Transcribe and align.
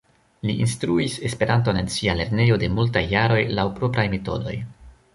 Li 0.49 0.53
instruis 0.67 1.17
Esperanton 1.29 1.79
en 1.83 1.93
sia 1.97 2.17
lernejo 2.23 2.59
de 2.65 2.73
multaj 2.81 3.07
jaroj 3.15 3.41
laŭ 3.61 3.71
propraj 3.81 4.11
metodoj. 4.19 4.61